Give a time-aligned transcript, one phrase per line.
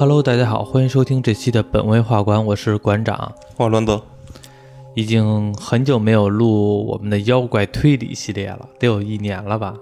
[0.00, 3.30] Hello，大家好，欢迎收听这期的本位画馆，我是馆长。
[3.58, 4.02] 我伦德，
[4.94, 9.74] 已经很久没有录我们的妖怪推理系列了，得有一年了吧？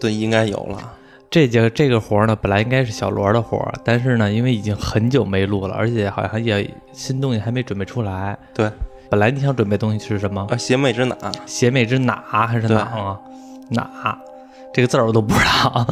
[0.00, 0.92] 对，应该有了。
[1.30, 8.36] 这节这个活儿呢，本来应该是小罗的活儿，但是呢，因为已经很久没录了，而且好像也新东西还没准备出来。
[8.52, 8.68] 对，
[9.08, 10.48] 本来你想准备东西是什么？
[10.50, 11.16] 啊，邪魅之哪？
[11.46, 13.20] 邪魅之哪还是哪啊？
[13.68, 14.18] 哪
[14.74, 15.86] 这个字儿我都不知道。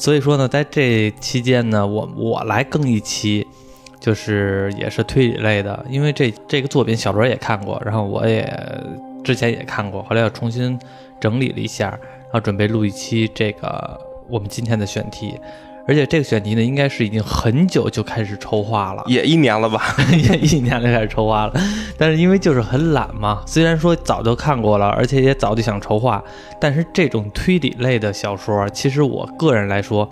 [0.00, 3.46] 所以说呢，在这期间呢，我我来更一期，
[4.00, 8.50] 就是也是推理类的，因为这这个作品小罗也看过，然后我也
[9.22, 10.78] 之前也看过，后来又重新
[11.20, 15.38] 整理了一下，然后准备录一期这个我们今天的选题。
[15.90, 19.96] 而且这个选题呢，应该是已经很久就开始筹划了，也一年了吧？
[20.14, 21.60] 也一年就开始筹划了。
[21.98, 26.22] 但是因为就是很懒嘛，虽然说早就看过了，而且也早就想筹划，
[26.60, 30.08] 但是这种推理类的小说，其实我个人来说，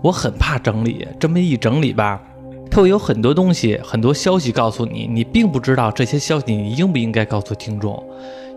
[0.00, 1.06] 我很怕整理。
[1.20, 2.18] 这么一整理吧，
[2.70, 8.02] 它会有很多东西、很多消息告诉你，你并不知道这些消息你应不应该告诉听众，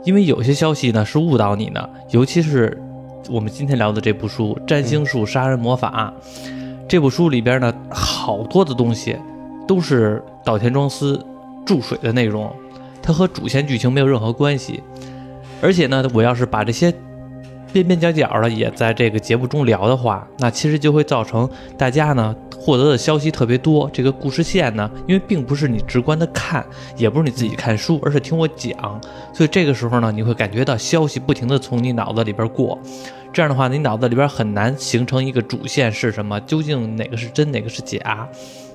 [0.05, 2.81] 因为有些消息呢是误导你的，尤其是
[3.30, 6.14] 我们今天聊的这部书《占星术杀人魔法》。
[6.92, 9.17] 这部书里边呢，好多的东西
[9.66, 11.25] 都是岛田庄司
[11.66, 12.53] 注水的内容，
[13.02, 14.83] 它和主线剧情没有任何关系。
[15.61, 16.94] 而且呢，我要是把这些
[17.72, 23.90] 边边角角的也在这个节目中聊的话，那其实就会造成大家呢获得的消息特别多。
[23.92, 26.64] 这个故事线呢，因为并不是你直观的看，
[26.95, 29.02] 也不是你自己看书，而是听我讲，
[29.34, 32.78] 所以这个时候呢，你会感觉到消息不停的从你脑子里边过。
[33.34, 38.30] 这样的话，你脑子里边很难形成一个主线是什么，究竟哪个是真，哪个是假。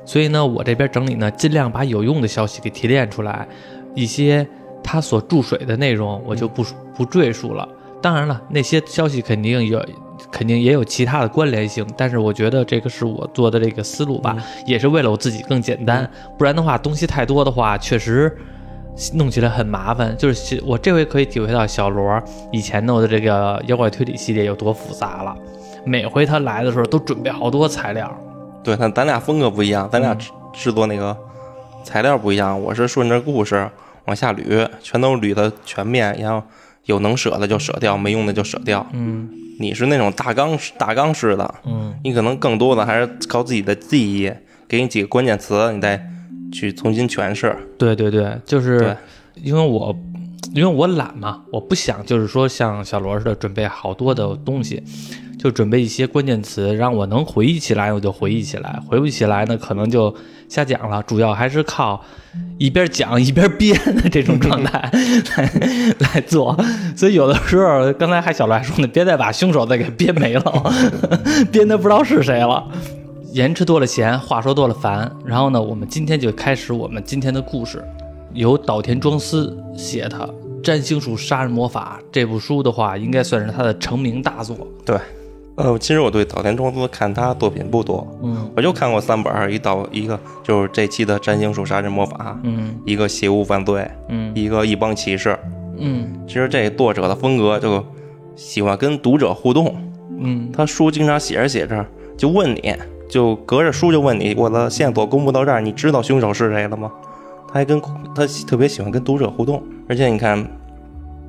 [0.05, 3.47] 所以呢，我这边整理呢，尽量把有用的消息给提炼出来，
[3.95, 4.47] 一些
[4.83, 6.65] 它所注水的内容我就不
[6.97, 7.69] 不赘述了。
[8.01, 9.85] 当然了，那些消息肯定有，
[10.31, 14.37] 肯定也有其他的关联性，但是我觉得这个是我做的这个思路吧，
[14.67, 16.09] 也是为了我自己更简单。
[16.39, 18.37] 不然的话，东西太多的话，确实。
[19.13, 22.19] 弄起来很麻烦，就是我这回可以体会到小罗
[22.51, 25.37] 以前弄的这个妖怪推理系列有多复杂了。
[25.85, 28.11] 每回他来的时候都准备好多材料。
[28.65, 31.15] 对，但咱俩风格不一样，咱俩制制作那个
[31.85, 32.59] 材料不一样。
[32.59, 33.71] 我是顺着故事
[34.07, 36.43] 往下捋，全都捋的全面，然后
[36.87, 38.85] 有能舍的就舍掉，没用的就舍掉。
[38.93, 39.29] 嗯，
[39.61, 44.33] 你是那种大纲大纲式的，嗯，你可能更多的还是靠自己的记忆，
[44.67, 46.13] 给你几个关键词，你再。
[46.53, 48.97] 去重新诠释，对对对，就是
[49.35, 49.95] 因为我
[50.55, 54.81] 因为我懒嘛，我不想就是说像小罗似的准备好多的东西，
[55.47, 60.13] 就准备一些关键词，让我能回忆起来我就回忆起来，回不起来呢可能就
[60.49, 61.01] 瞎讲了。
[61.05, 62.05] 主要还是靠
[62.59, 64.91] 一边讲一边编的这种状态
[65.37, 65.53] 来
[66.01, 66.59] 来做，
[66.97, 70.73] 所以有的时候刚才还小罗还说呢，别再把凶手再给编没了，
[71.53, 72.67] 编的不知道是谁了。
[73.31, 75.09] 言吃多了咸，话说多了烦。
[75.25, 77.85] 然后呢，我们今天就开始我们今天的故事，
[78.35, 80.19] 由岛田庄司写的
[80.61, 84.57] 《占星术杀人魔法》这部书的话，应该算是他的成名大作。
[84.85, 84.99] 对，
[85.57, 95.31] 呃，其实我对岛田庄司看他作品不多，嗯，我就看过三本，一岛一个就是这期的《占星术杀人魔法》，嗯，一个《邪物犯罪》，嗯，一个《一帮骑士》，
[95.79, 97.85] 嗯，其实这作者的风格就
[98.37, 99.75] 喜欢跟读者互动，
[100.19, 101.85] 嗯，他书经常写着写着
[102.17, 102.75] 就问你。
[103.09, 106.91] 就隔着书就问你，我的线索公布到这儿，你知道凶手是谁了吗？
[107.47, 110.45] 他还跟他特别喜欢跟读者互动，而且你看，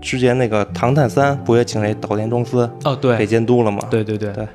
[0.01, 3.79] 之前那个《唐探三》不也请这岛田庄司哦，对，给监督了吗？
[3.89, 4.47] 对对对对，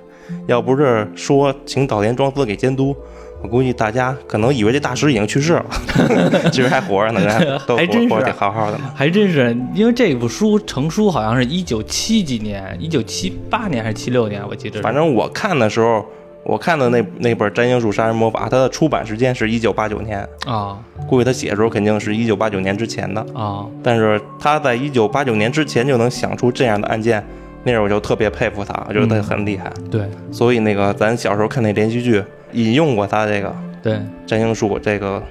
[0.46, 2.96] 要不是说请岛田庄司给监督，
[3.42, 5.66] 我估计大家可能以为这大师已经去世了，
[6.52, 7.76] 其实还活着呢， 都
[8.08, 8.84] 活得好好的呢。
[8.94, 14.80] 还真是，因为这部书成书好像是一九七几年，一九七八年还是七六年，我记得。
[14.80, 16.04] 反正我看的时候。
[16.44, 20.76] 我看的那那本《占星术杀人魔法》，它的出版时间是一九八九年啊，
[21.08, 23.64] 估计他写的时候肯定是一九八九年之前的啊。
[23.82, 27.24] 但是他在一九八九年之前就能想出这样的案件，
[27.62, 29.72] 那时候我就特别佩服他，我觉得他很厉害。
[29.88, 30.02] 对，
[30.32, 32.22] 所以那个咱小时候看那连续剧
[32.52, 35.22] 引用过他这个对占星术这个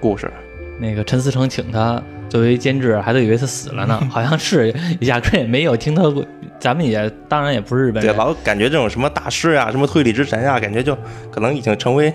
[0.00, 0.30] 故事。
[0.78, 6.22] 那个陈思诚请他作为监制，还都以为他死了呢， 好像是压根也没有听他过。
[6.62, 10.96] 咱们也当然也不是日本人，对老感觉这种什么大师啊、什么推理之神啊，感觉就
[11.28, 12.14] 可能已经成为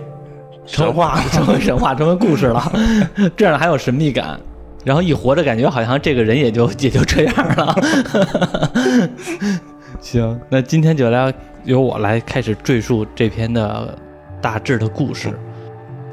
[0.65, 2.71] 神话， 成为神话，成为故事了。
[3.35, 4.39] 这样还有神秘感，
[4.85, 7.75] 然后一活着，感觉好像这个人也就 也就这样了。
[9.99, 11.33] 行，那今天就来
[11.65, 13.93] 由我来开始赘述这篇的
[14.41, 15.29] 大致的故事。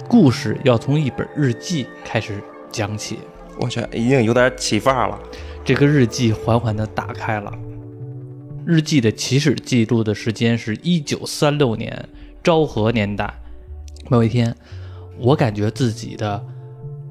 [0.08, 2.42] 故事要从一本日记开始
[2.72, 3.20] 讲起。
[3.60, 5.16] 我去，已经有点起范儿了。
[5.64, 7.52] 这个日记缓缓地打开了。
[8.66, 12.08] 日记的起始记录的时间是一九三六年
[12.42, 13.32] 昭和年代。
[14.08, 14.54] 某一天，
[15.18, 16.42] 我感觉自己的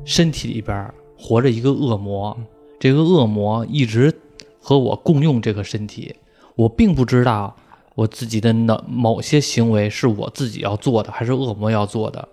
[0.04, 2.36] 身体里边活着一个恶魔，
[2.80, 4.14] 这个恶魔一直
[4.60, 6.16] 和我共用这个身体，
[6.56, 7.56] 我并不知道
[7.96, 12.28] 我自己的哪某些行为是我自己要做的，还是恶魔要做的。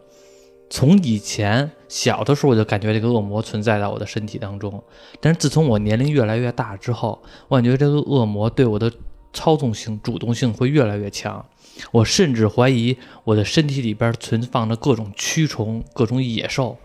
[0.72, 4.82] 从以前小的时候我就感觉这个恶魔存在在我的身体当中，
[5.20, 8.90] 但是自从我年龄越来越大之后，我感觉这个恶魔对我的
[9.32, 11.44] 操纵性、主动性会越来越强。
[11.92, 16.76] 我甚至怀疑我的身体里边存放着各种蛆虫、各种野兽，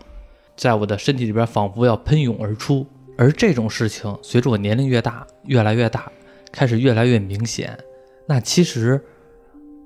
[0.56, 2.86] 在我的身体里边仿佛要喷涌而出。
[3.18, 6.10] 而这种事情随着我年龄越大，越来越大，
[6.52, 7.78] 开始越来越明显。
[8.26, 9.02] 那其实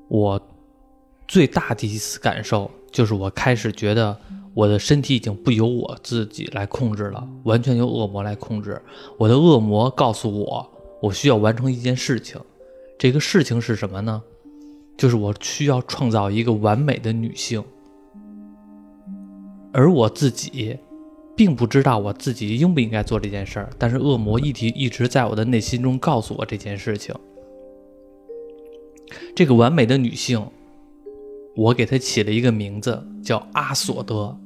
[0.08, 0.40] 我
[1.28, 2.70] 最大的一次感受。
[2.92, 4.18] 就是我开始觉得
[4.52, 8.82] 我的身体已经不由我自己来控制了，完全由恶魔来控制。
[9.16, 10.68] 我的恶魔告诉我，
[11.00, 12.40] 我需要完成一件事情。
[13.00, 14.22] 这个事情是什么呢？
[14.98, 17.64] 就是我需要创造一个完美的女性。
[19.72, 20.76] 而我自己
[21.34, 27.14] 并不知道我自己应不应该做这件事儿，但是恶魔一提一直在我的内心中告诉我这件事情。
[29.34, 30.46] 这个完美的女性。
[31.56, 34.38] 我给它起了一个名字，叫阿索德。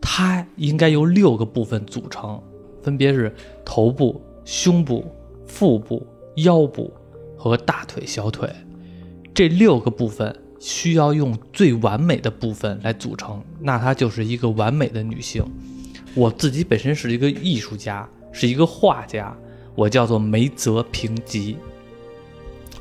[0.00, 2.40] 她应该由六个部分组成，
[2.82, 3.34] 分别是
[3.64, 5.04] 头部、胸部、
[5.46, 6.06] 腹部、
[6.36, 6.90] 腰部
[7.38, 8.50] 和大腿、小腿。
[9.32, 15.42] 这六个部分需要用最完美的部分来组成，那她就是一个完美的女性。
[16.14, 19.34] 我自己本身是一个艺术家，是一个画家，
[19.76, 21.56] 我叫做梅泽平吉。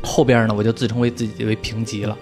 [0.01, 2.17] 后边呢，我就自称为自己为平吉了。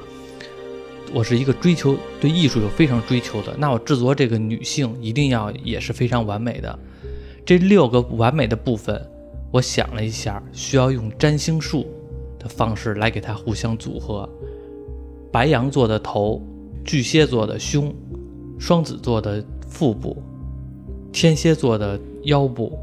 [1.13, 6.77] 我是一个追求对艺术有非常追求的，那我制作这个女性一定要也是非常完美的。
[7.45, 8.99] 这六个完美的部分，
[9.51, 11.87] 我想了一下，需要用占星术
[12.45, 14.29] 的方式来给它互相组合。
[15.31, 16.39] 白羊座的头，
[16.85, 17.91] 巨蟹座的胸，
[18.59, 20.21] 双子座的腹部，
[21.11, 22.77] 天蝎座的腰部，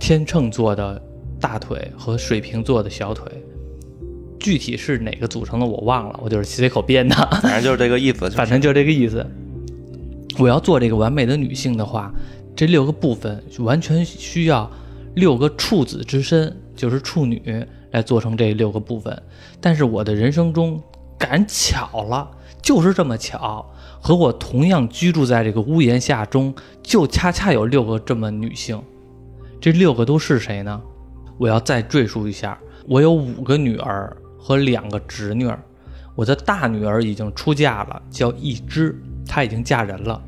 [0.00, 1.00] 天秤座的
[1.38, 3.30] 大腿和水瓶座的小腿。
[4.40, 8.30] 具体是哪个组成的我忘了，我就是随口编的，反正就是这个意思。
[8.30, 9.24] 反正就这个意思。
[10.38, 12.10] 我要做这个完美的女性的话，
[12.56, 14.68] 这六个部分完全需要
[15.14, 19.22] 六个处子之身，就是处女来做成这六个部分。
[19.60, 20.82] 但是我的人生中
[21.16, 22.28] 赶巧了，
[22.60, 23.64] 就是这么巧，
[24.00, 26.52] 和我同样居住在这个屋檐下中，
[26.82, 28.82] 就恰恰有六个这么女性。
[29.60, 30.82] 这六个都是谁呢？
[31.38, 32.58] 我要再赘述一下，
[32.88, 34.14] 我有五个女儿。
[34.44, 35.56] 和两个侄女儿，
[36.16, 38.92] 我的大女儿已经出嫁了，叫一枝，
[39.24, 40.20] 她已经嫁人了，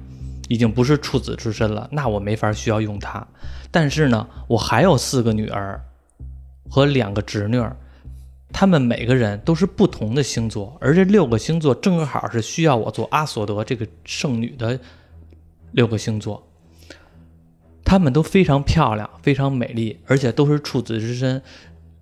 [0.46, 1.88] 已经不是处子之身了。
[1.90, 3.26] 那我没法需要用她。
[3.72, 5.82] 但是呢，我还有四个女儿
[6.74, 7.76] 和两个侄女儿，
[8.52, 14.80] 她们每个人都是不同的星座，而这六个星座正好是需要我做阿索德这个圣女的
[15.70, 16.44] 六个星座。
[17.84, 21.40] 她们都非常漂亮，非常美丽，而且都是处子之身。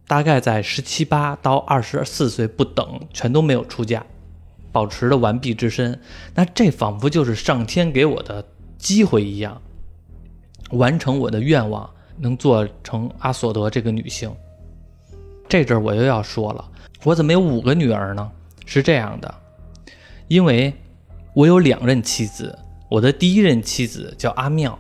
[0.07, 4.03] 大概在十七八到二十四岁不等，全都没有出嫁，
[4.73, 6.01] 保持着完璧之身。
[6.35, 8.43] 那这仿佛就是上天给我的
[8.79, 9.61] 机会一样，
[10.71, 14.35] 完成我的愿望，能做成阿索德这个女性。
[15.53, 16.65] 这阵儿我又要说了，
[17.05, 18.33] 我怎么有五个女儿呢？
[18.65, 19.35] 是这样的，
[20.27, 20.73] 因为
[21.35, 24.79] 我有两任妻子，我的第一任妻子叫阿妙，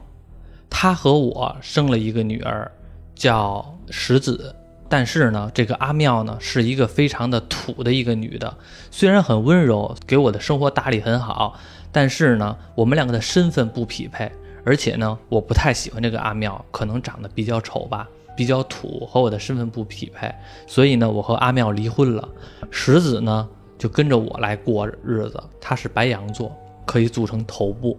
[0.70, 2.72] 她和我生了一个女儿，
[3.14, 4.56] 叫石子。
[4.88, 8.56] 但是呢，这个阿妙呢是一个非常的土的一个女的，
[8.90, 11.54] 虽然很温柔，给我的生活打理很好，
[11.92, 14.32] 但是呢，我们两个的身份不匹配，
[14.64, 20.32] 而且呢，我不太喜欢这个阿妙，可能长得比较丑吧，比较土，和我的身份不匹配，
[20.66, 22.28] 所以呢，我和阿妙离婚了。
[22.70, 26.50] 石子呢就跟着我来过日子，他是白羊座，
[26.86, 27.98] 可以组成头部。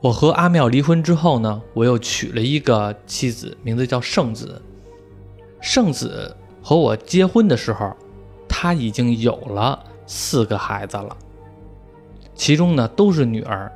[0.00, 4.60] 我和阿妙离婚之后呢，我又娶了一个妻子，名字叫圣子。
[5.60, 7.96] 圣子和我结婚的时候，
[8.46, 11.16] 他已经有了四个孩子了，
[12.34, 13.72] 其中呢都是女儿。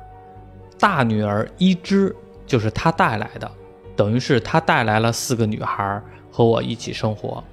[0.77, 2.15] 大女儿一枝
[2.45, 3.51] 就是他带来的，
[3.99, 6.01] 等于是他带来了四个女孩
[6.31, 7.43] 和我一起生活。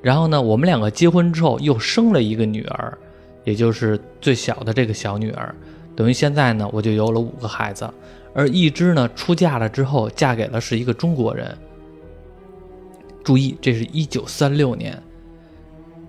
[0.00, 2.96] 然后呢，我们两个结婚之后又生了一个女儿，
[3.42, 5.52] 也就是最小的这个小女儿，
[5.96, 7.90] 等于现在呢我就有了五个孩子。
[8.32, 11.52] 而一枝呢出嫁了之后，嫁给了是一个中国人。
[13.24, 14.96] 注意，这是一九三六年，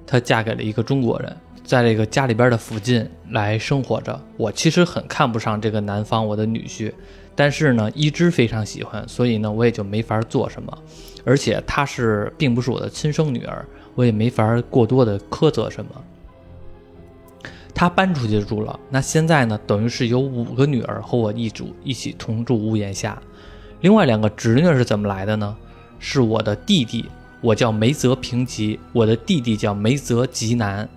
[0.05, 4.21] 她嫁给了一个中国人，在这个家里边的附近来生活着。
[4.37, 6.93] 我其实很看不上这个男方，我的女婿，
[7.39, 10.77] 但是呢，一直非常喜欢，所以呢，我也就没法做什么。
[11.23, 13.65] 而且她是并不是我的亲生女儿，
[13.95, 15.91] 我也没法过多的苛责什么。
[17.73, 18.77] 她搬出去住了。
[18.89, 23.17] 那现在呢，等于是有五个女儿和我一住一起同住屋檐下。
[23.79, 25.55] 另外两个侄女是怎么来的呢？
[25.97, 27.05] 是我的弟弟，
[27.39, 30.89] 我叫梅泽平吉，我的弟弟叫梅泽吉南。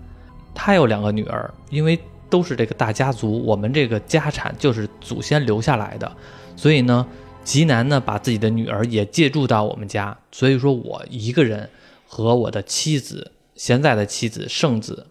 [0.53, 1.97] 他有两个女儿，因为
[2.33, 6.11] 都是这个大家族，我们这个家产就是祖先留下来的，
[6.57, 7.07] 所以呢，
[7.45, 10.17] 吉南呢把自己的女儿也借住到我们家。
[10.33, 11.69] 所以说我一个人
[12.09, 15.07] 和我的妻子，现在的妻子圣子。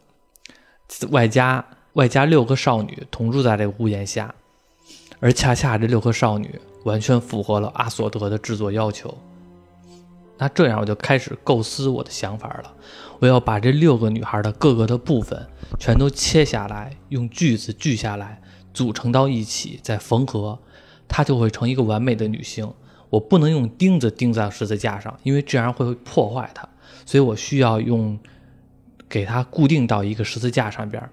[1.12, 1.64] 外加
[1.94, 4.34] 外加六个少女同住在这屋檐下，
[5.22, 9.16] 而恰恰这六个少女完全符合了阿索德的制作要求。
[10.38, 12.74] 那这样我就开始构思我的想法了。
[13.20, 15.48] 我要把这六个女孩的各个的部分
[15.80, 18.42] 全都切下来，用锯子锯下来，
[18.74, 20.60] 组成到一起，再缝合，
[21.08, 22.72] 她就会成一个完美的女性。
[23.10, 26.68] 我不能用钉子钉在十字架上，因为这样会破坏它，
[27.06, 28.20] 所以我需要用。
[29.10, 31.04] 给它固定到一个十字架上边，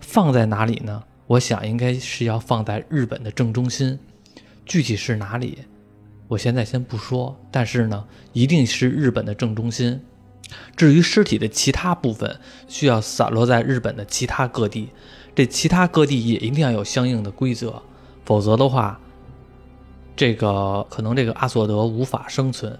[0.00, 1.02] 放在哪里呢？
[1.26, 3.98] 我想应该是要放在日本的正中心，
[4.64, 5.58] 具体是哪里，
[6.28, 7.36] 我现在先不说。
[7.50, 10.00] 但是呢，一定是日本的正中心。
[10.76, 12.38] 至于尸体的其他部分，
[12.68, 14.88] 需要散落在日本的其他各地，
[15.34, 17.82] 这其他各地也一定要有相应的规则，
[18.24, 19.00] 否则的话，
[20.16, 22.78] 这个可能这个阿索德无法生存。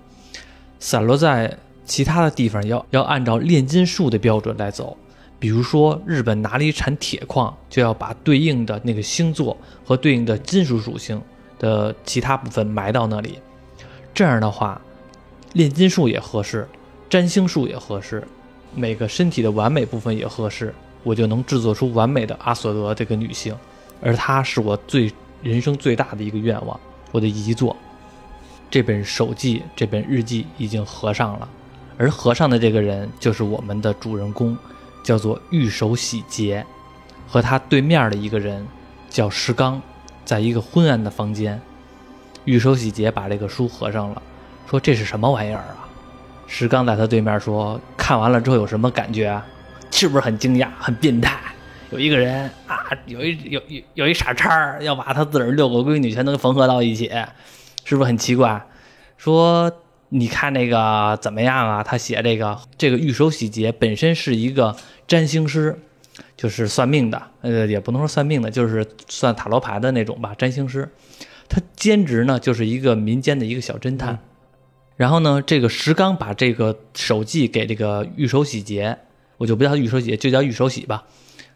[0.78, 1.58] 散落在。
[1.88, 4.94] 其他的地方要要按照炼金术的标准来走，
[5.38, 9.56] 比如说日本哪里产铁矿，就要把对应的那个星座
[9.86, 11.18] 和对应的金属属性
[11.58, 13.38] 的其他部分埋到那里。
[14.12, 14.78] 这样的话，
[15.54, 16.68] 炼金术也合适，
[17.08, 18.26] 占星术也合适，
[18.74, 23.54] 每个身体的完美部分也合适，我就能制作出完美的阿索德这个女性。
[24.02, 25.12] 而她是我最
[25.42, 26.78] 人生最大的一个愿望，
[27.10, 27.76] 我的遗作。
[28.70, 31.48] 这本手记，这本日记已经合上了。
[31.96, 34.56] 而合上的这个人就是我们的主人公，
[35.02, 36.64] 叫做玉手洗劫，
[37.26, 38.64] 和他对面的一个人
[39.08, 39.80] 叫石刚，
[40.24, 41.60] 在一个昏暗的房间，
[42.44, 44.22] 玉手洗劫把这个书合上了，
[44.68, 45.77] 说这是什么玩意儿啊？
[46.48, 49.40] 石刚在他对面说，看完了之后有什么感觉？
[49.92, 51.38] 是不是很惊讶、很变态？
[51.92, 57.08] 有一个人啊，有一有有有一傻叉要把他自个儿六个闺女全都缝合到一起，
[57.84, 58.66] 是不是很奇怪？
[59.16, 59.70] 说。
[60.10, 61.82] 你看那个怎么样啊？
[61.82, 64.74] 他写这个这个玉手洗劫本身是一个
[65.06, 65.78] 占星师，
[66.34, 70.34] 就是算命的，呃，也不能说算命的，就是算塔罗牌的那种吧。
[70.38, 70.90] 占星师，
[71.46, 74.18] 他兼职呢就是一个民间的一个小侦探。
[74.98, 78.98] 然后呢，这个石刚把这个手记给这个玉手洗劫，
[79.36, 81.04] 我就不叫玉手洗，就叫玉手洗吧。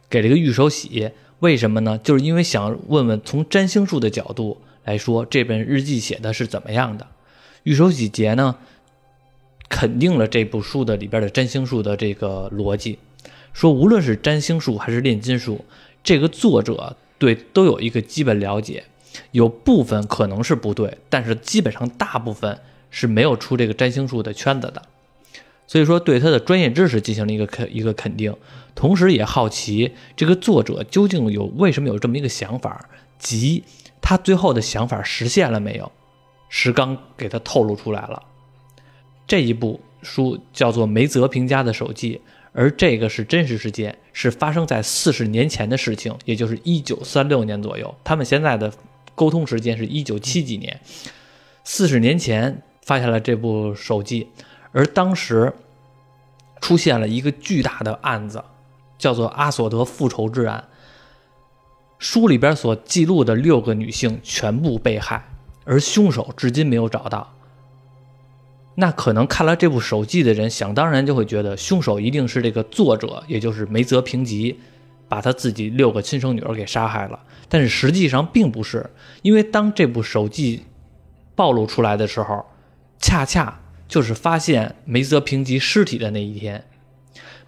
[0.08, 1.99] 给这个玉手洗，为什么呢？
[1.99, 7.08] 就是因为想问问从占星术的角度来说，这本日记写的是怎么样的。
[7.64, 8.54] 玉手洗劫呢，
[9.68, 13.00] 肯定了这部书的里边的占星术的这个逻辑，
[13.52, 15.64] 说无论是占星术还是炼金术，
[16.04, 18.84] 这个作者对都有一个基本了解，
[19.32, 22.56] 有部分可能是不对，但是基本上大部分
[22.92, 24.80] 是没有出这个占星术的圈子的，
[25.66, 28.32] 所以说对他的专业知识进行了一个肯一个肯定，
[28.76, 33.64] 同时也好奇这个作者究竟有为什么有这么一个想法，及
[34.00, 35.90] 他最后的想法实现了没有。
[36.54, 38.22] 石刚给他透露出来了，
[39.26, 42.20] 这一部书叫做梅泽平家的手记，
[42.52, 47.94] 而这个是真实事件，是发生在四十年前的事情，也就是一九三六年左右。
[48.04, 48.70] 他们现在的
[49.14, 50.78] 沟通时间是一九七几年，
[51.64, 54.29] 四十年前发下了这部手记，
[54.73, 55.53] 而当时
[56.61, 58.45] 出现了一个巨大的案子，
[58.99, 60.65] 叫做阿索德复仇之案。
[61.99, 65.25] 书里边所记录的六个女性全部被害。
[65.65, 67.35] 而凶手至今没有找到，
[68.75, 74.59] 那可能看了这部手记的人，想当然就会觉得凶手一定是这个作者，也就是梅泽平吉，
[75.09, 77.21] 把他自己六个亲生女儿给杀害了。
[77.49, 78.91] 但是实际上并不是，
[79.23, 80.65] 因为当这部手记
[81.37, 82.45] 暴露出来的时候，
[83.02, 86.64] 恰恰就是发现梅泽平吉尸体的那一天。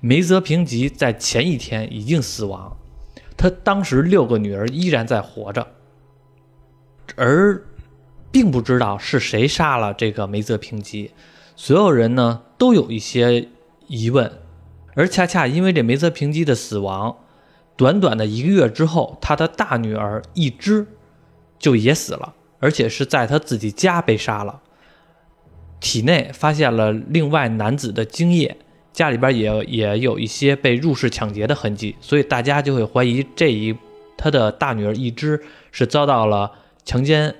[0.00, 2.76] 梅泽平吉在前一天已经死亡，
[3.38, 5.66] 他当时六个女儿依然在活着，
[7.16, 7.64] 而。
[8.34, 11.12] 并不知道是谁杀了这个梅泽平吉，
[11.54, 13.48] 所有人呢都有一些
[13.86, 14.40] 疑问，
[14.96, 17.16] 而恰恰因为这梅泽平吉的死亡，
[17.76, 20.84] 短短的一个月之后，他的大女儿一枝
[21.60, 24.60] 就也死了，而且是在他自己家被杀了，
[25.80, 28.56] 体内发现了另外男子的精液，
[28.92, 33.76] 家里边也也有一些被入室抢劫的痕迹，所以大家就会怀疑这一
[34.16, 36.52] 他的大女儿一枝是遭到了
[36.84, 37.34] 强奸。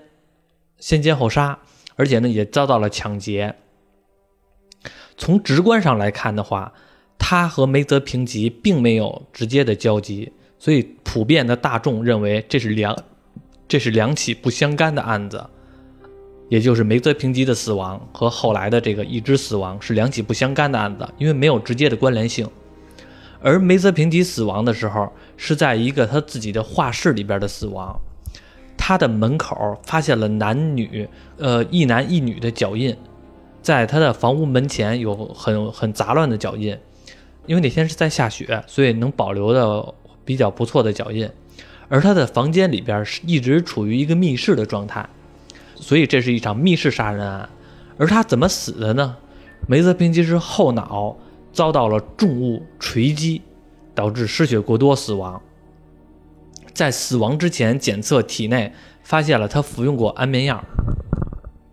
[0.79, 1.59] 先奸后杀，
[1.97, 3.55] 而且呢也遭到了抢劫。
[5.17, 6.75] 从直观上来看的话，
[7.19, 12.95] 他和梅泽平吉并没有直接的交集，所以普遍的大众认为这是两
[13.67, 15.47] 这是两起不相干的案子，
[16.49, 22.49] 也就是梅泽平吉的死亡和后来的这个一只死亡是两起不相干的案子，因为没有直接的关联性。
[23.41, 27.99] 而梅泽平吉死亡的时候是在一个他自己的画室里边的死亡，
[28.77, 31.09] 他的门口发现了男女
[31.39, 32.97] 呃一男一女的脚印，
[33.61, 36.77] 在他的房屋门前有很很杂乱的脚印，
[37.47, 41.29] 因为那天是在下雪，所以能保留的比较不错的脚印。
[41.89, 45.07] 而他的房间里边是一直处于一个密室的状态，
[45.85, 47.47] 所以这是一场密室杀人案。
[47.99, 49.19] 而他怎么死的呢？
[49.69, 51.15] 梅泽平吉是后脑
[51.53, 53.43] 遭到了重物锤击，
[53.95, 55.43] 导致失血过多死亡。
[56.73, 58.73] 在死亡之前检测体内
[59.03, 60.65] 发现了他服用过安眠药，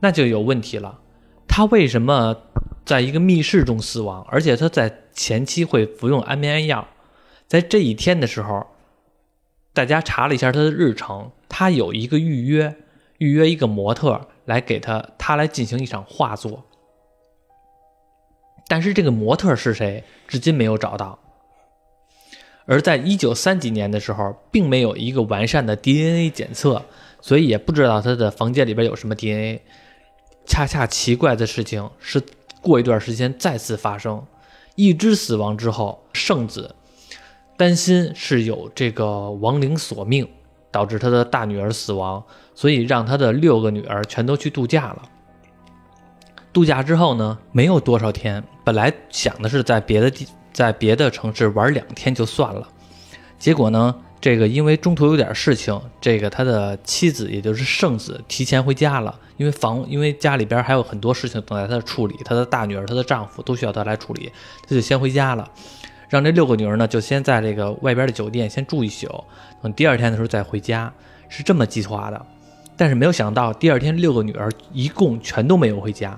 [0.01, 0.99] 那就有问题了。
[1.47, 2.35] 他为什么
[2.83, 4.25] 在一个密室中死亡？
[4.27, 6.85] 而且他在前期会服用安眠药，
[7.47, 8.67] 在这一天的时候。
[9.73, 12.75] 大家查了一下他的日程，他有一个预约，
[13.21, 16.63] 预约一个模特来给他，他来进行一场画作。
[18.67, 21.19] 但是这个模特是谁，至今没有找到。
[22.65, 26.83] 而在一九三几年的时候，并没有一个完善的 DNA 检测，
[27.21, 29.61] 所以也不知道他的房间里边有什么 DNA。
[30.47, 32.19] 恰恰奇怪的事情是，
[32.59, 34.25] 过一段时间再次发生，
[34.73, 36.75] 一只死亡之后，圣子。
[37.55, 40.27] 担心是有这个亡灵索命，
[40.71, 45.03] 导致他的大女儿死亡，所以让他的六个女儿全都去度假了。
[46.53, 52.67] 度假之后呢，没有多少天，本来想的是在别的地，在别的城市玩两天就算了，
[53.39, 64.29] 结果呢，这个因为中途有点事情，这个他的妻子也就是圣子提前回家了，因为房因为家里边还有很多事情等待他的处理，他的大女儿、她的丈夫都需要他来处理，
[64.67, 65.49] 他就先回家了。
[66.09, 69.07] 让这六个女儿呢，就先在这个外边的酒店先住一宿，
[69.63, 70.91] 等第二天的时候再回家，
[71.29, 72.25] 是这么计划的。
[72.81, 76.17] 但是没有想到，第二天六个女儿一共全都没有回家。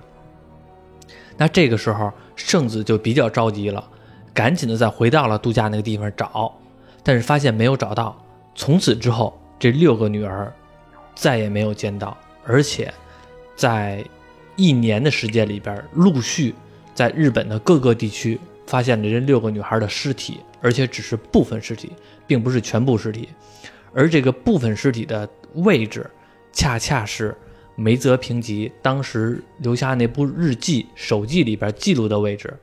[1.36, 3.86] 那这个时候，圣子就比较着急了，
[4.34, 6.58] 赶紧的再回到了度假那个地方找，
[7.04, 8.18] 但是发现没有找到。
[8.56, 10.54] 从此之后，这六个女儿
[11.14, 12.94] 再也没有见到，而且
[13.58, 14.02] 在
[14.56, 16.56] 一年的时间里边，陆续
[16.96, 18.40] 在日本的各个地区。
[18.68, 21.92] 发现了这六个女孩的尸体，而且只是部分尸体，
[22.26, 23.28] 并不是全部尸体。
[23.94, 26.10] 而这个部分尸体的位置，
[26.54, 27.36] 恰恰是
[27.76, 32.54] 梅泽平吉当时留下那部日记手记里边记录的位置。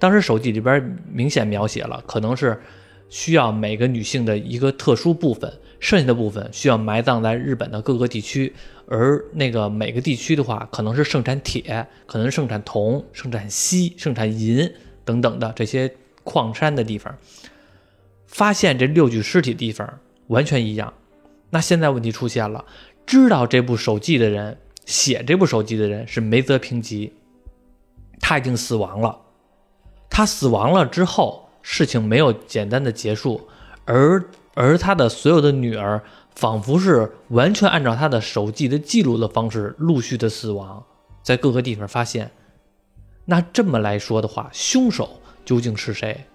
[0.00, 2.60] 当时手记里边明显描写了，可能是
[3.08, 8.52] 需要每个女性的一个特殊部分，剩下的部分需要埋葬在日本的各个地区。
[8.86, 14.68] 而那个每个地区的话，可能是盛产铁，可能盛产铜，盛产锡，盛产银。
[15.02, 17.12] 等等的这些矿山的地方，
[18.26, 20.92] 发现这六具尸体地方完全一样。
[21.48, 22.64] 那现在问题出现了，
[23.10, 27.12] 知道这部手记的人，写这部手记的人是梅泽平吉，
[28.20, 29.18] 他已经死亡了。
[30.08, 33.48] 他死亡了之后，事情没有简单的结束，
[33.84, 36.00] 而而他的所有的女儿，
[36.36, 40.80] 仿佛是完全按照他的手记的记录的方式，陆续的死亡，
[41.20, 42.30] 在各个地方发现。
[43.24, 46.26] 那这么来说的话，凶手究竟是谁？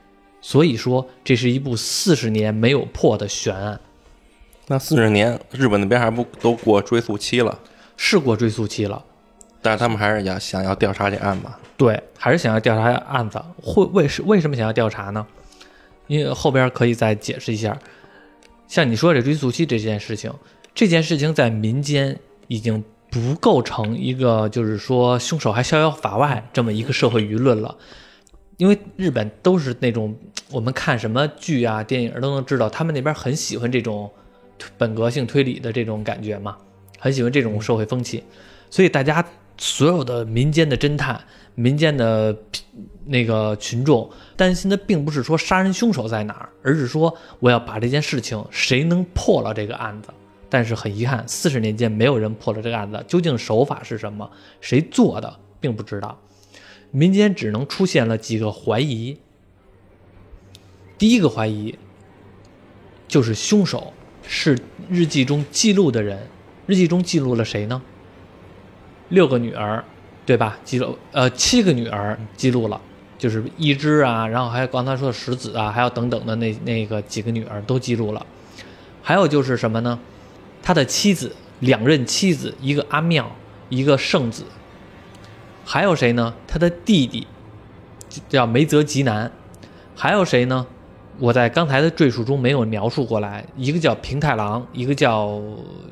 [0.42, 3.80] 所以说，这是一部四十年没有破的悬案。
[4.68, 7.60] 那四十年，日本那边还不都过追诉期了？
[7.98, 9.04] 是过追诉期了，
[9.62, 11.60] 但是他们还是要想要调查这案吧？
[11.78, 13.42] 对，还是想要调查案子。
[13.62, 15.26] 会为什为什么想要调查呢？
[16.08, 17.78] 因为后边可以再解释一下。
[18.68, 20.34] 像你说这追诉期这件事情，
[20.74, 22.84] 这件事情在民间已经。
[23.08, 27.74] 不构成一个，就是说凶手还逍遥法外这么一个社会舆论了，
[28.58, 30.14] 因为日本都是那种
[30.52, 34.12] 我们看什么剧啊、电影都能知道，他们那边很喜欢这种
[34.78, 36.58] 本格性推理的这种感觉嘛，
[37.00, 38.24] 很喜欢这种社会风气，
[38.70, 39.26] 所以大家
[39.58, 41.24] 所有的民间的侦探、
[41.56, 42.38] 民间的
[43.06, 50.10] 那个群众担心的并不是说杀人凶手在哪儿，而是说我要把这件事情谁能破了这个案子。
[50.48, 53.04] 但是很遗憾，四十年间没有人破了这个案子。
[53.08, 54.30] 究竟手法是什么？
[54.62, 56.18] 谁做的，并不知道。
[56.92, 59.18] 民间只能出现了几个怀疑。
[60.98, 61.78] 第一个怀疑
[63.08, 63.92] 就是凶手
[64.28, 64.58] 是
[64.90, 66.28] 日记中记录的人。
[66.66, 67.82] 日记中记录了谁呢？
[69.10, 69.84] 六个女儿，
[70.26, 70.58] 对吧？
[70.64, 72.82] 记录呃七个女儿记录了，
[73.20, 78.26] 就是一枝啊，然后还有刚才说的石子啊，还有等等的那那个几个女儿都记录了。
[79.04, 80.00] 还有就是什么呢？
[80.64, 83.36] 他的妻子，两任妻子，一个阿妙，
[83.70, 84.46] 一个圣子，
[85.64, 86.34] 还有谁呢？
[86.48, 87.28] 他的弟弟
[88.28, 89.32] 叫梅泽吉男，
[89.96, 90.66] 还有谁呢？
[91.20, 95.42] 我在刚才的赘述中没有描述过来，一个叫平太郎，一个叫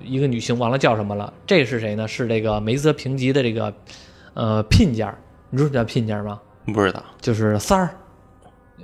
[0.05, 1.31] 一个女性，忘了叫什么了。
[1.45, 2.07] 这是谁呢？
[2.07, 3.73] 是这个梅泽平吉的这个
[4.33, 5.13] 呃聘件，
[5.49, 6.39] 你知道什么叫聘件吗？
[6.65, 7.95] 不知道，就是三儿、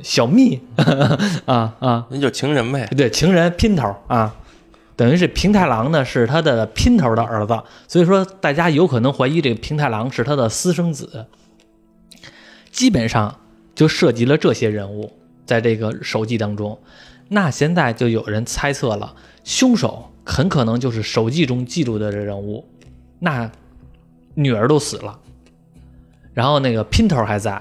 [0.01, 0.59] 小蜜
[1.45, 2.87] 啊啊，那就情人呗。
[2.97, 4.35] 对，情人姘头啊，
[4.95, 11.25] 等于是平太郎呢是他的姘头的儿子，所以说大家有可能怀疑这个平太郎是他的私生子。
[12.71, 13.39] 基本上
[13.73, 15.11] 就涉及了这些人物，
[15.49, 16.79] 在这个手记当中，
[17.29, 22.63] 那现在就有人猜测了，凶手很可能就是手记中记录的人物。
[23.17, 23.51] 那
[24.35, 25.19] 女儿都死了，
[26.35, 27.59] 然后那个姘头还在，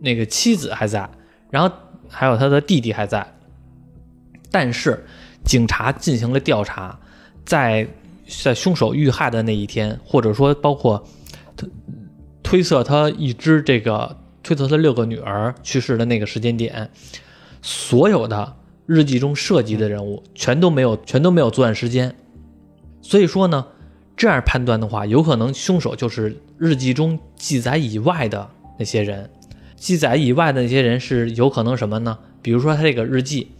[0.00, 1.08] 那个妻子还在，
[1.48, 1.74] 然后
[2.10, 3.26] 还有他的弟弟还在，
[4.50, 5.02] 但是
[5.46, 7.00] 警察进行了调查，
[7.46, 7.88] 在
[8.44, 11.02] 在凶手遇害的那一天，或者说包括
[11.56, 11.70] 推
[12.42, 16.90] 推测他一只这个推测他六个女儿去世的那个时间点，
[17.62, 22.14] 所有的日记中涉及的人物全都没有全都没有作案时间，
[23.00, 23.66] 所以说呢，
[24.16, 29.30] 这样判断的话，有可能凶手就是日记中记载以外的那些人。
[29.76, 32.16] 记载以外的那些人是有可能什么呢？
[32.40, 33.50] 比如说他这个日记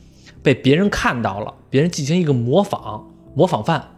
[0.40, 3.02] 被别人看到了，别人进行一个模仿，
[3.34, 3.88] 模仿犯，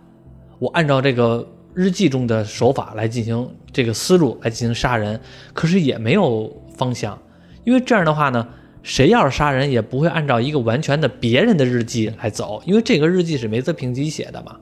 [0.58, 5.20] 我按照这个日记中的手法来进行这个思路来进行杀人，
[5.52, 7.18] 可是也没有方向，
[7.64, 8.46] 因为这样的话呢，
[8.82, 14.56] 谁要是杀人也不会按照一个完全的别人的日记来走，因为这个日记是梅泽平吉写的嘛，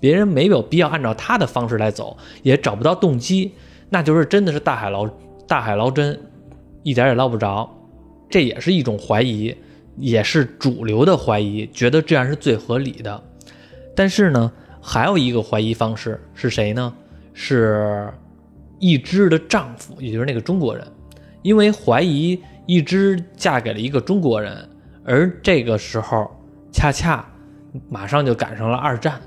[0.00, 3.52] 别人没有必要按照他的方式来走，也找不到动机，
[3.90, 5.08] 那就是真的是大海捞
[5.46, 6.18] 大海捞针，
[6.82, 7.68] 一点也捞不着，
[8.30, 9.54] 这也是一种怀疑，
[9.96, 13.22] 也是主流的怀疑，觉得这样是最合理的。
[13.94, 16.92] 但是呢，还有一个怀疑方式是谁呢？
[17.32, 18.08] 是
[18.78, 20.86] 一枝的丈夫，也就是那个中国人，
[21.46, 24.68] 因为怀疑一只嫁给了一个中国人，
[25.04, 26.28] 而这个时候
[26.72, 27.24] 恰恰
[27.88, 29.20] 马上就赶上了二战，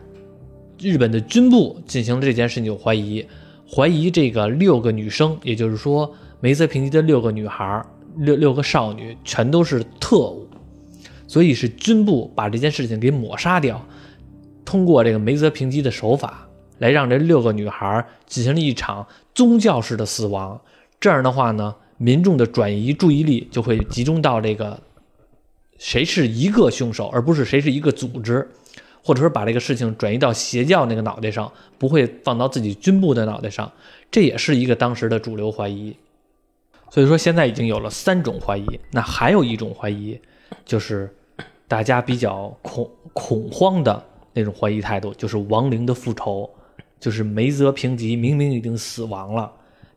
[0.78, 3.26] 日本的军部进行了这件事情就怀疑，
[3.74, 7.82] 怀疑这个六个女生，也就是说梅泽平吉的六个女孩，
[8.18, 10.46] 六六个少女全都是特务，
[11.26, 13.82] 所以是军部把这件事情给抹杀掉，
[14.66, 16.46] 通过这个梅泽平吉的手法
[16.80, 20.60] 来让这六个女孩进行了一场宗教式的死亡。
[21.00, 24.80] 这样的话呢，民众的转移注意力就会集中到这个
[25.78, 28.50] 谁是一个凶手，而不是谁是一个组织，
[29.04, 33.72] 或者说把这个事情转移到邪教那个脑袋上，不会放到自己军部的脑袋上。
[34.10, 35.96] 这也是一个当时的主流怀疑。
[36.90, 40.20] 所以说现在已经有了三种怀疑，那还有一种怀疑，
[40.66, 41.14] 就是
[41.68, 46.50] 大家比较恐恐慌的那种怀疑态度，就是亡灵的复仇，
[47.00, 49.52] 就是梅泽平吉明明已经死亡了，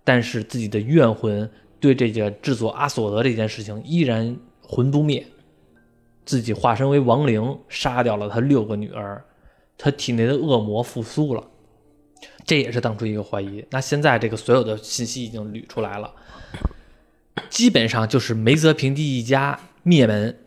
[0.05, 1.49] 但是自己的怨魂
[1.83, 5.27] 对这个制作阿索德这件事情依然魂不灭，
[6.25, 9.25] 自己化身为亡灵，杀掉了他六个女儿，
[9.77, 11.45] 他体内的恶魔复苏了，
[12.47, 13.65] 这也是当初一个怀疑。
[13.71, 16.15] 那现在这个所有的信息已经捋出来了。
[17.51, 20.39] 基本上就是梅泽平吉一家灭门，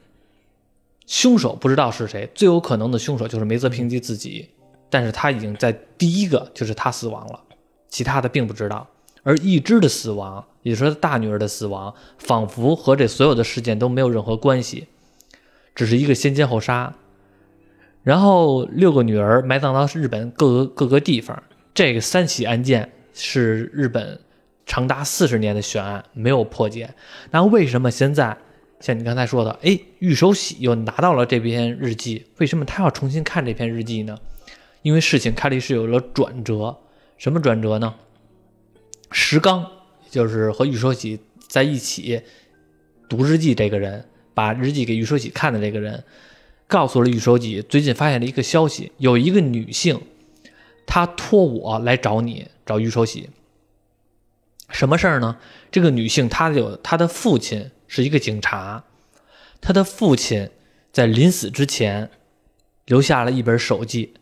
[1.06, 4.52] 凶手不知道是谁，最有可能的凶手就是梅泽平吉自己，
[4.89, 7.43] 但是他已经在第一个就是他死亡了，
[7.89, 8.88] 其他的并不知道。
[9.25, 14.88] 而一只的死亡，也就是说大女儿的死亡，仿佛和这所有的事件都没有任何关系，
[15.75, 16.95] 只是一个先奸后杀。
[18.03, 24.17] 然后六个女儿埋葬到日本各个各个地方，这个三起案件是日本。
[24.67, 26.89] 长达四十年的悬案没有破解，
[27.29, 28.35] 那为什么现在
[28.79, 34.17] 像你刚才说的，哎，玉手喜又拿到了这篇日记，为什么他要重新看这篇日记呢？
[34.81, 36.75] 因为事情开始是有了转折，
[37.19, 37.93] 什么转折呢？
[39.17, 39.65] 石刚，
[40.12, 42.21] 就是和玉手喜在一起
[43.08, 46.04] 读日记这个人，把日记给玉手喜看的这个人，
[46.67, 50.01] 告诉了玉手喜，最近发现了一个消息，有一个女性，
[50.86, 53.30] 她托我来找你，找玉手喜。
[54.69, 55.38] 什么事儿呢？
[55.71, 58.84] 这个女性她有她的父亲是一个警察，
[59.62, 60.49] 她的父亲
[60.91, 62.12] 在临死之前
[62.84, 64.13] 留下了一本手记，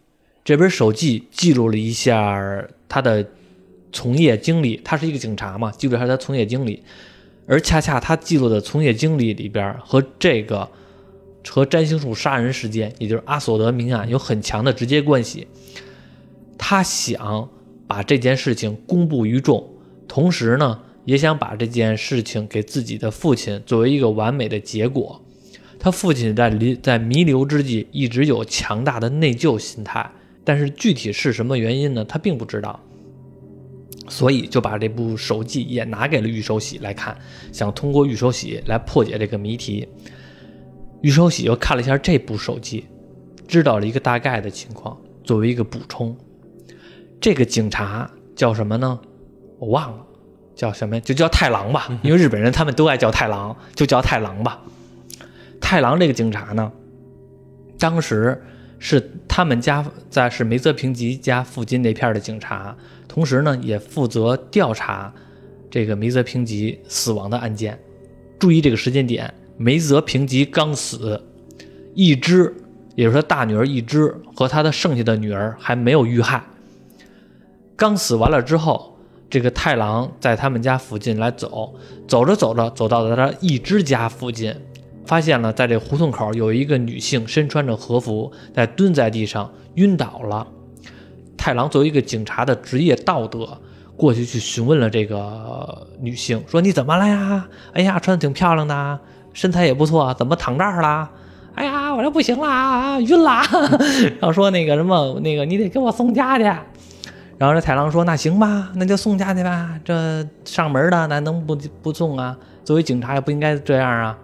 [0.45, 3.27] 这本手记记录了一下他的
[3.93, 4.81] 从业经历。
[4.83, 6.83] 他是一个警察嘛，记录下他从业经历，
[7.47, 10.67] 而恰恰他记录的从业经历里边和这个
[11.47, 15.47] 和占星术杀人事件，也就是阿索德命案有很强的直接关系。
[16.57, 17.47] 他想
[17.87, 19.69] 把这件事情公布于众。
[20.07, 25.21] 同时呢，也想把这件事情给自己的父亲作为一个完美的结果。
[25.79, 30.09] 他父亲在离在弥留之际，一直有强大的内疚心态，
[30.45, 32.05] 但是具体是什么原因呢？
[32.05, 32.79] 他并不知道。
[34.13, 37.17] 所以就把这部手记也拿给了玉手喜来看，
[37.51, 39.87] 想通过玉手喜来破解这个谜题。
[41.01, 42.85] 玉守喜又看了一下这部手记，
[43.47, 46.15] 知道了一个大概的情况，作为一个补充。
[47.19, 48.99] 这个警察叫什么呢？
[49.57, 50.05] 我忘了，
[50.55, 51.01] 叫什么？
[51.01, 54.61] 就叫太郎吧，因为日本人他们都爱叫太郎，就叫太郎吧。
[55.59, 56.71] 太郎这个警察呢，
[57.79, 58.39] 当时
[58.77, 62.77] 是他们家在是梅泽平吉家附近那片的警察，
[63.13, 65.13] 同时呢也负责调查
[65.69, 67.77] 这个梅泽平吉死亡的案件。
[68.39, 69.31] 注意这个时间点。
[69.55, 71.21] 梅泽平吉刚死，
[71.93, 72.51] 一枝，
[72.95, 76.43] 也就是他大女儿一枝和他的剩下的女儿还没有遇害。
[77.75, 78.97] 刚死完了之后，
[79.29, 81.75] 这个太郎在他们家附近来走，
[82.07, 84.51] 走着走着走到了他一枝家附近，
[85.05, 90.47] 发现了在这胡同口有一个女性身穿着和服在蹲在地上晕倒了。
[91.43, 93.45] 太郎作为一个警察的职业道德，
[93.97, 97.45] 过去去询问了这个女性，说你怎么了呀？
[97.73, 98.97] 哎呀，穿的挺漂亮的。
[99.33, 101.09] 身材也不错，怎么躺这儿了？
[101.55, 103.41] 哎呀，我这不行了，晕了。
[104.21, 106.45] 然后说那个什么，那个你得给我送家去。
[106.45, 109.77] 然后这太郎说：“那行吧，那就送家去吧。
[109.83, 112.37] 这上门的，那能不不送啊？
[112.63, 114.17] 作为警察也不应该这样啊。”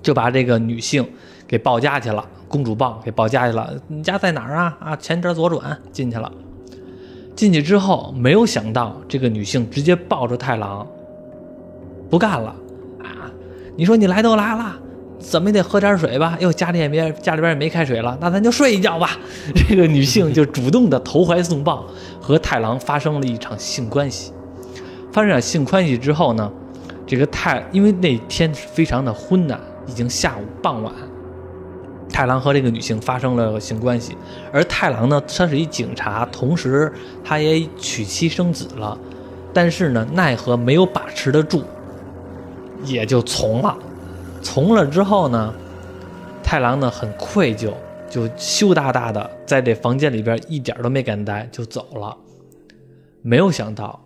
[0.00, 1.06] 就把这个女性
[1.54, 3.72] 给抱家去了，公主抱给抱家去了。
[3.86, 4.76] 你家在哪儿啊？
[4.80, 6.28] 啊，前边左转进去了。
[7.36, 10.84] 进去之后，没有想到这个女性直接抱着太郎
[12.10, 12.48] 不干了
[12.98, 13.30] 啊。
[13.76, 14.74] 你说你来都来了，
[15.20, 16.36] 怎么也得喝点水吧？
[16.40, 19.10] 又家里也没家里边也没开水了，那咱就睡一觉吧。
[19.54, 21.84] 这个女性就主动的投怀送抱，
[22.20, 24.32] 和太郎发生了一场性关系。
[25.12, 26.50] 发生了性关系之后呢，
[27.06, 30.92] 这个太因为那天非常的昏暗，已经下午傍晚，
[32.14, 34.16] 太郎和这个女性发生了性关系。
[34.52, 36.92] 而太郎呢，他是一警察，同时
[37.24, 38.96] 他也娶妻生子了，
[39.52, 41.64] 但是呢，奈何没有把持得住。
[42.84, 43.76] 也就从了，
[44.40, 45.52] 从了之后呢，
[46.40, 47.72] 太郎呢很愧疚，
[48.08, 52.16] 就羞答答的在这房间里边一点都没敢待，就走了。
[53.22, 53.98] 没有想到，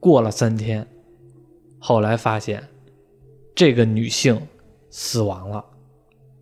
[0.00, 0.84] 过了三天，
[1.78, 2.64] 后来发现
[3.54, 4.40] 这个女性
[4.90, 5.64] 死亡了，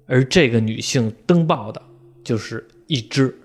[0.06, 1.80] 而这个女性登报的
[2.24, 3.38] 就是一只。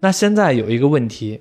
[0.00, 1.40] 那现在有一个问题，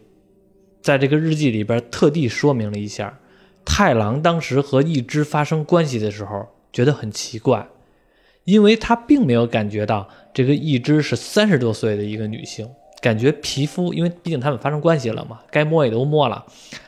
[0.81, 3.19] 在这个日记里边特地说明了一下。
[3.67, 7.67] 太郎当时和一只发生关系的时候，觉得很奇怪，
[8.43, 12.69] 因为他并没有感觉到这个一只是三十多岁的一个女性，
[13.01, 16.45] 感觉皮肤，因为毕竟他们发生关系了嘛，该摸也都摸了，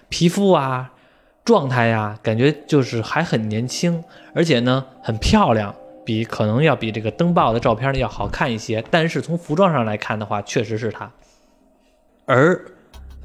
[0.08, 0.94] 皮肤啊，
[1.44, 4.04] 状态呀，感觉就是还很年轻，
[4.36, 5.76] 而且呢很漂亮，
[6.08, 8.84] 比可能要比这个登报的照片呢要好看一些。
[8.90, 11.12] 但是从服装上来看的话，确实是他，
[12.26, 12.60] 而。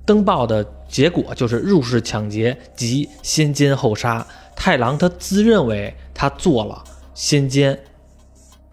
[0.05, 4.27] 登报的结果就是入室抢劫及先奸后杀。
[4.57, 6.83] 太郎他自认为他做了
[7.15, 7.79] 先奸，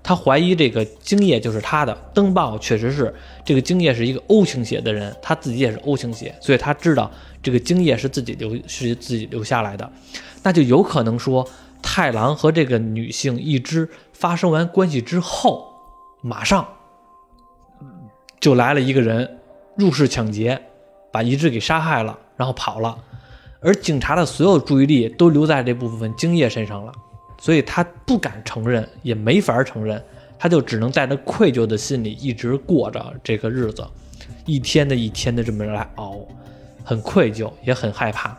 [0.02, 1.96] 他怀疑这个精液就是他的。
[2.16, 3.14] 登报确实是
[3.46, 7.12] 这个精液是一个 O 型血的人，他自己也是 O 型血，所以他知道
[7.44, 9.88] 这个精液是自己留是自己留下来的，
[10.42, 11.48] 那就有可能说
[11.82, 15.74] 太郎和这个女性一只发生完关系之后，
[16.22, 16.68] 马上
[18.40, 19.40] 就来了一个人
[19.76, 20.62] 入室抢劫。
[21.12, 22.96] 把一只给杀害了，然后跑了，
[23.62, 26.94] 而警察的所有注意力都留在这部分精液身上了，
[27.40, 30.00] 所以他不敢承认，也没法承认，
[30.38, 33.84] 他就只能带着愧疚的心理一直过着这个日子，
[34.46, 36.20] 一天的一天的这么来熬，
[36.84, 38.38] 很愧疚，也很害怕。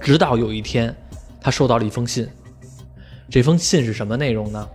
[0.00, 0.94] 直到有一天，
[1.42, 2.28] 他收到了一封信，
[3.28, 4.68] 这封信是什么内容呢？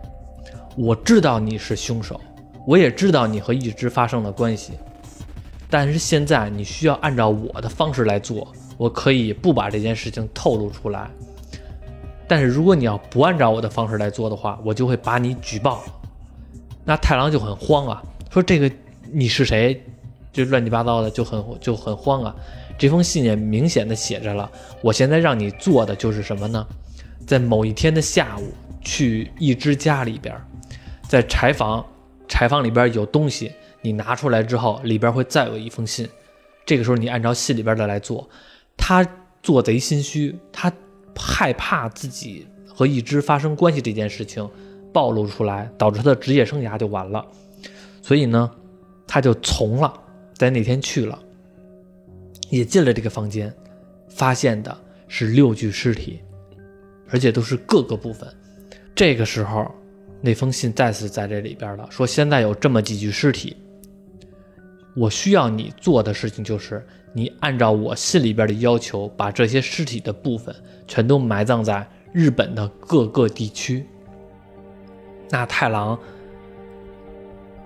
[0.76, 2.20] 我知道你是凶手，
[2.68, 4.74] 我也知道你和一直发生了关系。
[5.70, 11.10] 但是现在你需要按照我的方式来做，我可以不把这件事情透露出来。
[12.28, 15.84] 但是如果你要不按照我的方式来做的话，我就会把你举报。
[16.84, 18.70] 那太郎就很慌啊，说这个
[19.12, 19.82] 你是谁？
[20.32, 22.36] 就乱七八糟的，就很就很慌啊。
[22.78, 24.50] 这封信也明显的写着了，
[24.82, 26.66] 我现在让你做的就是什么呢？
[27.26, 30.34] 在某一天的下午去一只家里边，
[31.10, 31.86] 在柴房，
[32.28, 33.52] 柴房里边有东西。
[33.82, 36.08] 你拿出来之后，里边会再有一封信，
[36.66, 38.28] 这个时候你按照信里边的来做。
[38.76, 39.06] 他
[39.42, 40.72] 做贼心虚，他
[41.16, 44.50] 害怕自己和一只发生关系这件事情
[44.94, 47.26] 暴露出来，导致他的职业生涯就完了。
[48.02, 48.52] 所以呢，
[49.06, 49.94] 他就从了，
[50.34, 51.18] 在那天去了，
[52.50, 53.54] 也进了这个房间，
[54.08, 56.20] 发现的是六具尸体，
[57.10, 58.28] 而且都是各个部分。
[58.96, 59.70] 这个时候，
[60.22, 63.56] 那封信再次在这里边了，说现在有这么几具尸体。
[64.96, 66.84] 我需要你做的事情就是，
[67.14, 70.56] 你按照我信里边的要求，把这些尸体的部分
[70.88, 73.86] 全都埋葬在日本的各个地区。
[75.30, 76.00] 那太郎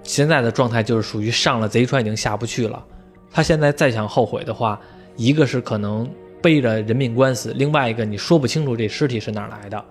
[0.03, 2.85] 现在的状态就是属于上了贼船已经下不去了。
[3.31, 4.79] 他现在再想后悔的话，
[5.15, 6.09] 一个是可能
[6.41, 9.85] 背着人命官司，另外一个你说不清楚这尸体是哪来的，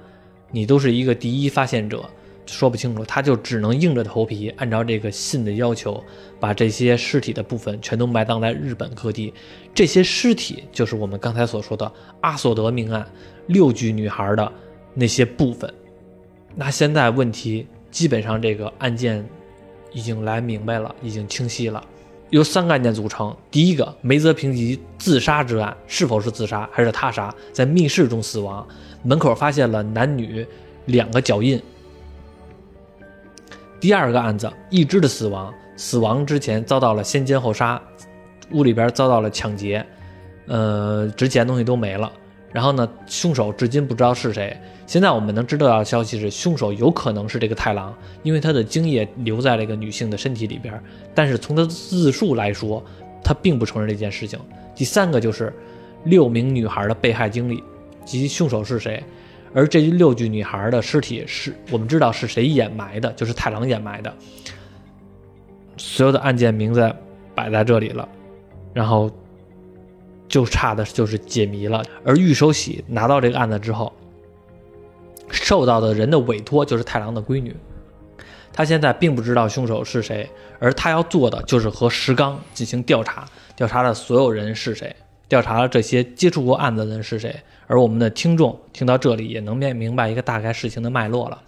[0.51, 2.05] 你都是一个第一发现者，
[2.47, 6.03] 说不清楚，他就只能硬着头皮按照这个信的要求，
[6.39, 9.33] 把这些尸体的部分全都埋葬在日本各地。
[9.73, 13.07] 这些尸体就是我们刚才所说的阿索德命案
[13.47, 14.53] 六具女孩的
[14.93, 15.73] 那些部分。
[16.57, 19.25] 那现在问题基本上这个案件
[19.93, 21.83] 已经来明白了，已经清晰了。
[22.31, 23.37] 由三个案件组成。
[23.51, 27.35] 第一个，梅泽平吉自杀之案，是否是自杀还是他杀？
[27.53, 28.67] 在密室中死亡，
[29.03, 30.47] 门口发现了男女
[30.87, 31.61] 两个脚印。
[33.81, 37.81] 第二个案子，一只的死亡，死亡之前遭到了先奸后杀，
[38.53, 39.85] 屋里边遭到了抢劫，
[40.47, 42.11] 呃，值钱东西都没了。
[42.53, 44.57] 然后呢，凶手至今不知道是谁。
[44.87, 50.83] 现在我们能知道的消息是，凶手有可能是这个太郎，因为他的精液留在了一个女性的身体里边。
[51.15, 52.85] 但是从他的自述来说，
[53.23, 54.39] 他并不承认这件事情。
[54.75, 55.53] 第三个就是
[56.05, 57.63] 六名女孩的被害经历
[58.05, 59.01] 及凶手是谁，
[59.55, 64.13] 而这六具女孩的尸体是我们知道是谁掩埋的，就是太郎掩埋的。
[65.77, 66.93] 所有的案件名字
[67.35, 68.09] 摆在这里了，
[68.75, 69.11] 然后
[70.31, 71.85] 就差的就是解谜了。
[72.03, 73.93] 而玉手喜拿到这个案子之后。
[75.33, 77.55] 受到的人的委托就是太郎的闺女，
[78.53, 84.95] 她现在并不知道凶手是谁，而她要做的就是和石刚进行调查，调查了所有人是谁，
[85.29, 87.33] 调查了这些接触过案子的人是谁。
[87.69, 91.41] 而我们的听众听到这里也能明明白一个大概事情的脉络了。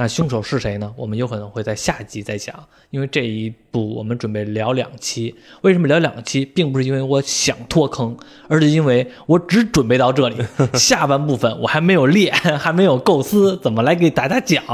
[0.00, 0.90] 那凶手是谁呢？
[0.96, 2.54] 我们有可能会在下集再讲，
[2.88, 5.34] 因为这一部我们准备聊两期。
[5.60, 8.16] 为什么聊两期，并不是因为我想脱坑，
[8.48, 10.36] 而是因为我只准备到这里，
[10.72, 14.64] 下半部分我还没有练，还没有构思怎么来给大家讲。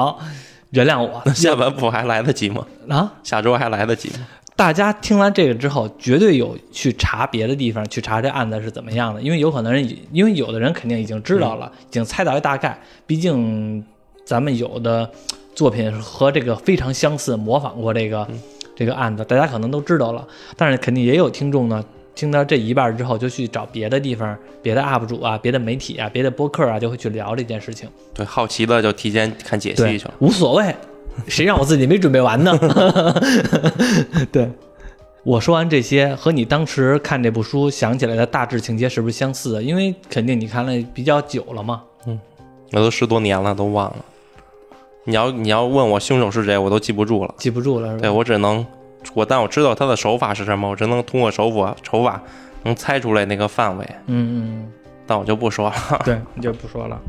[0.70, 2.64] 原谅我，那下半部还来得及吗？
[2.88, 4.28] 啊，下周还来得及吗？
[4.54, 13.84] 大家听完这个之后，绝对有去查别的地方，去查这案子是怎么样的，因为有可能人，因为有的人肯定已经知道了，已经猜到一大概，毕竟。
[14.26, 15.08] 咱们有的
[15.54, 18.28] 作品和这个非常相似，模仿过这个
[18.74, 20.26] 这个案子，大家可能都知道了。
[20.56, 21.82] 但是肯定也有听众呢，
[22.14, 27.88] 听到这一半之后，就去找别的地方、别的 UP 主啊、别的媒体啊、别的播客啊，就会去聊这件事情。
[28.12, 30.74] 对，好奇的就提前看解析去了，无所谓。
[31.28, 32.52] 谁让我自己没准备完呢？
[34.30, 34.50] 对，
[35.22, 39.64] 我说完这些，和你当时看这部书想起来的大致情节是不是相似？
[39.64, 41.82] 因为肯定你看了比较久了嘛。
[42.06, 42.20] 嗯，
[42.70, 44.04] 那都十多年了，都忘了。
[45.06, 48.00] 你要你要问我凶手是谁，我都记不住了，记不住了是吧？
[48.02, 48.66] 对我只能
[49.14, 52.20] 我，但我知道他的手法是什么，我只能通过手法手法
[52.64, 53.88] 能猜出来那个范围。
[54.06, 54.72] 嗯嗯，
[55.06, 55.74] 但我就不说了。
[56.04, 57.00] 对，你就不说了。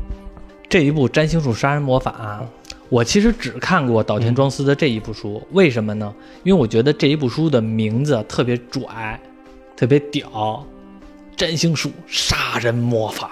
[0.68, 2.40] 这一部《占星术杀人魔法》，
[2.88, 6.14] 我其实只看过岛田庄司的这一部书，为什么呢？
[6.44, 9.18] 因为我觉得这一部书的名字特别拽，
[9.76, 10.28] 特别屌，
[11.36, 13.30] 《占星术杀人魔法》，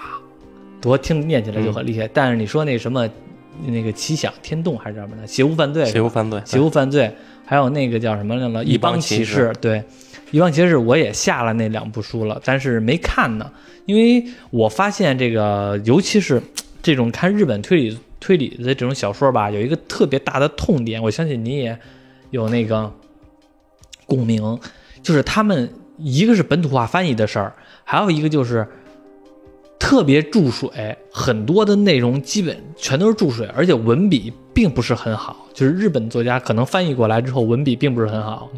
[0.83, 2.09] 多听念起来就很厉害。
[2.13, 3.09] 但是你说那什么？
[3.65, 7.11] 那个奇想天动还是什么的邪物犯罪，邪物犯罪，邪物犯罪，
[7.45, 8.65] 还有那个叫什么来了？
[8.65, 9.83] 一帮骑士，对，
[10.31, 13.51] 一帮骑士，我也下了那两部书了，但是没看呢，
[13.87, 16.43] 因为我发现这个，尤其是
[16.83, 21.79] 这种看日本推理推理的这种小说吧，有一个特别大的痛点，我相信你也
[22.31, 22.93] 有那个
[24.07, 24.59] 共鸣，
[25.03, 28.67] 就是他们一个是本土化翻译的事儿，还有一个就是。
[29.79, 35.47] 特别注水，很多的内容基本全都是注水，而且文笔并不是很好。
[35.53, 38.51] 就是日本作家可能翻译过来之后，文笔并不是很好，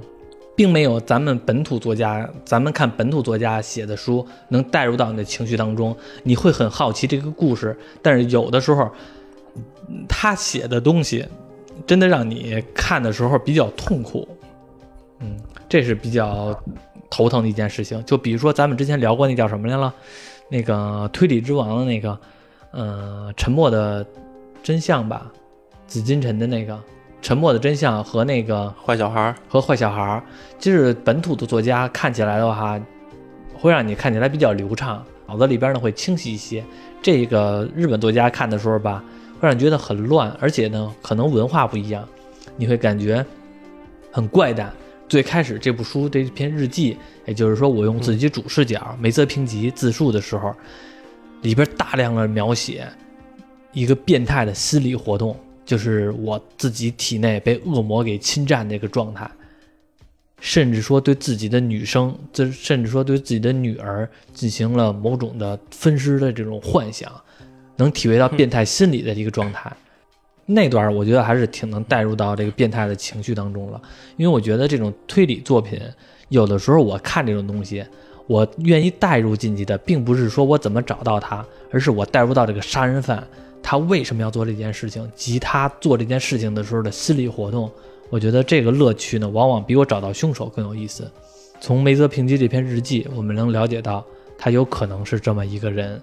[0.57, 7.76] 并没有咱们本土作家，咱们看本土作家写的书能带入到你的情绪当中，你会很好奇这个故事。
[8.02, 8.90] 但是有的时候，
[10.09, 11.24] 他写的东西
[11.87, 14.26] 真的让你看的时候比较痛苦，
[15.20, 15.37] 嗯，
[15.68, 16.59] 这是比较
[17.11, 18.03] 头疼的一件事情。
[18.05, 19.95] 就比如说咱们之前聊过那叫什么来了？
[20.49, 22.18] 那个推理之王的那个，
[22.72, 24.07] 呃，沉默的
[24.62, 25.30] 真相吧，
[25.86, 26.78] 紫禁城的那个
[27.20, 30.22] 沉默的真相和那个坏小孩和坏小孩，
[30.59, 32.80] 就是本土的作家看起来的话，
[33.55, 36.64] 会让你看起来比较流畅，脑子里边呢会清晰一些。
[37.03, 39.05] 这个日本作家看的时候吧，
[39.40, 42.09] 会让你觉得很乱，而且呢可能文化不一样，
[42.57, 43.24] 你会感觉
[44.11, 44.72] 很怪诞。
[45.09, 46.96] 最开始这部书这篇日记，
[47.26, 50.54] 也就是说我用自己主视角梅泽平吉自述的时候，
[51.42, 52.86] 里边大量的描写
[53.72, 55.34] 一个变态的心理活动，
[55.64, 59.30] 就是我自己体内被恶魔给侵占那个状态，
[60.40, 67.11] 甚至说对自己的女生，这甚至说对自己的女儿进行了某种的分尸的这种幻想，
[67.76, 69.72] 能体会到变态心理的一个状态。
[70.51, 73.78] 那段我觉得还是挺能带入到这个变态的情绪当中了，
[74.16, 75.78] 因为我觉得这种推理作品，
[76.30, 77.84] 有的时候我看这种东西，
[78.26, 83.22] 我愿意带入进去的，并不是说我怎么找到他，而是我带入到这个杀人犯
[83.62, 87.70] 他为什么要做这件事情，及他做这件事情的时候的心理活动。
[88.09, 91.07] 我觉得这个乐趣呢，往往比我找到凶手更有意思。
[91.61, 94.03] 从梅泽平吉这篇日记，我们能了解到
[94.38, 96.01] 他有可能是这么一个人。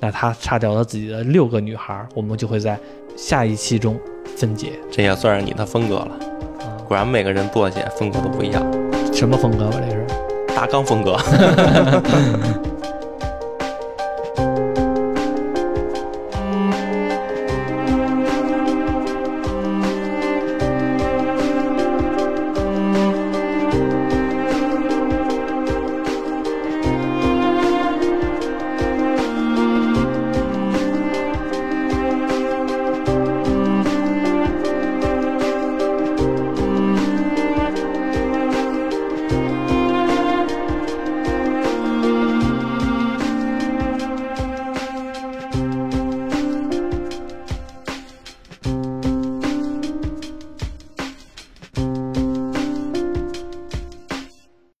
[0.00, 2.78] 那他杀掉了自己的六个女孩，我们就会在
[3.16, 3.98] 下一期中
[4.36, 4.72] 分解。
[4.90, 6.10] 这也算是你的风格了。
[6.86, 8.62] 果然每个人做起来风格都不一样。
[9.12, 9.78] 什么风格吧？
[9.80, 10.04] 这是
[10.54, 11.16] 大纲风格。